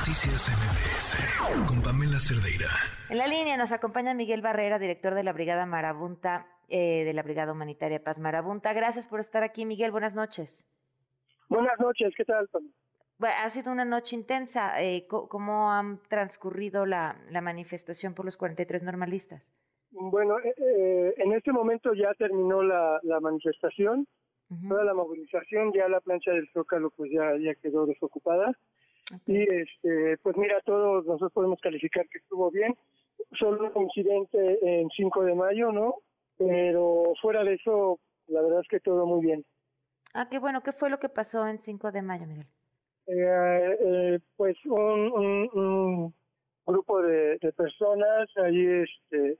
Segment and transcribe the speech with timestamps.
[0.00, 2.72] Noticias MBS con Pamela Cerdeira.
[3.10, 7.22] En la línea nos acompaña Miguel Barrera, director de la Brigada Marabunta, eh, de la
[7.22, 8.72] Brigada Humanitaria Paz Marabunta.
[8.72, 9.90] Gracias por estar aquí, Miguel.
[9.90, 10.66] Buenas noches.
[11.50, 12.48] Buenas noches, ¿qué tal?
[13.18, 14.82] Bueno, ha sido una noche intensa.
[14.82, 19.52] Eh, ¿Cómo han transcurrido la, manifestación por los 43 normalistas?
[19.90, 24.06] Bueno, eh, eh, en este momento ya terminó la, manifestación,
[24.66, 28.56] toda la movilización, ya la plancha del Zócalo pues ya, ya quedó desocupada.
[29.26, 32.76] Y este, pues mira, todos nosotros podemos calificar que estuvo bien.
[33.38, 35.96] Solo un incidente en 5 de mayo, ¿no?
[36.38, 39.44] Pero fuera de eso, la verdad es que todo muy bien.
[40.14, 40.62] Ah, qué bueno.
[40.62, 42.46] ¿Qué fue lo que pasó en 5 de mayo, Miguel?
[43.06, 46.14] Eh, eh, pues un, un,
[46.64, 49.38] grupo de, personas, ahí este,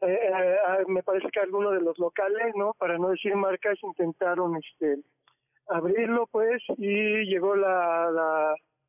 [0.00, 2.74] eh, ah, me parece que algunos de los locales, ¿no?
[2.74, 4.98] Para no decir marcas, intentaron este
[5.68, 8.10] abrirlo, pues, y llegó la,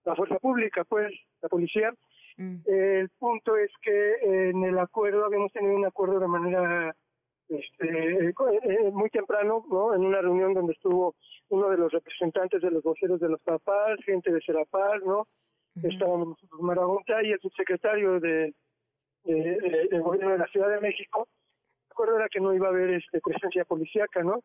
[0.04, 1.94] la, fuerza pública, pues, la policía.
[2.38, 2.58] Mm.
[2.66, 6.96] El punto es que en el acuerdo, habíamos tenido un acuerdo de manera
[7.50, 9.94] este, eh, muy temprano, ¿no?
[9.94, 11.16] En una reunión donde estuvo
[11.50, 15.28] uno de los representantes de los voceros de los papás, gente de Serapaz, ¿no?
[15.82, 18.54] Estábamos nosotros Marabunta y el subsecretario de,
[19.24, 21.28] de, gobierno de la Ciudad de México.
[21.88, 24.42] El acuerdo era que no iba a haber este, presencia policíaca, ¿no?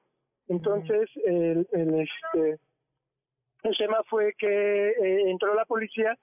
[0.49, 2.59] Entonces, el, el, este,
[3.63, 6.17] el tema fue que eh, entró la policía,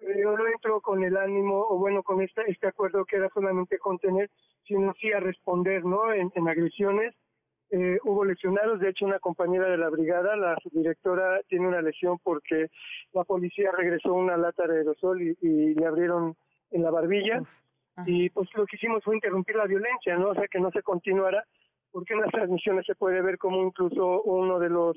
[0.00, 3.78] yo no entró con el ánimo, o bueno, con este, este acuerdo que era solamente
[3.78, 4.30] contener,
[4.66, 6.12] sino sí a responder, ¿no?
[6.12, 7.14] En, agresiones.
[7.72, 12.18] Eh, hubo lesionados, de hecho una compañera de la brigada, la subdirectora, tiene una lesión
[12.18, 12.66] porque
[13.12, 16.34] la policía regresó una lata de aerosol y, le abrieron
[16.72, 17.42] en la barbilla.
[18.06, 20.30] y pues lo que hicimos fue interrumpir la violencia, ¿no?
[20.30, 21.44] O sea, que no se continuara
[21.92, 24.96] porque en las transmisiones se puede ver como incluso uno de los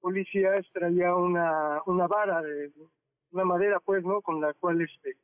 [0.00, 2.70] policías traía una, una vara de
[3.32, 5.16] una madera pues no con la cual este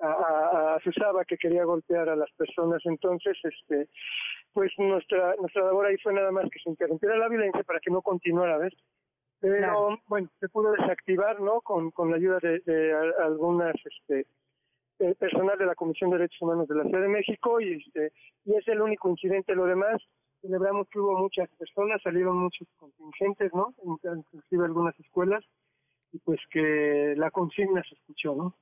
[0.00, 2.82] a, a, que quería golpear a las personas.
[2.84, 3.88] Entonces este
[4.52, 7.90] pues nuestra nuestra labor ahí fue nada más que se interrumpiera la violencia para que
[7.90, 8.74] no continuara ves
[9.40, 14.26] pero bueno se pudo desactivar no con, con la ayuda de, de algunas este
[15.02, 18.12] eh, personal de la Comisión de Derechos Humanos de la Ciudad de México y este
[18.44, 19.54] y es el único incidente.
[19.56, 20.00] Lo demás
[20.42, 23.72] celebramos que hubo muchas personas, salieron muchos contingentes, ¿no?
[23.82, 25.42] Inclusive algunas escuelas,
[26.12, 28.54] y pues que la consigna se escuchó, ¿no?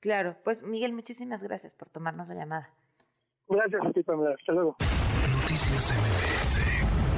[0.00, 2.70] Claro, pues Miguel, muchísimas gracias por tomarnos la llamada.
[3.48, 4.34] Gracias a ti, Pamela.
[4.38, 4.76] Hasta luego.
[4.80, 7.15] Noticias MBS